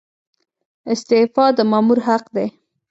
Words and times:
استعفا 0.91 1.45
د 1.57 1.59
مامور 1.71 1.99
حق 2.07 2.25
دی 2.35 2.47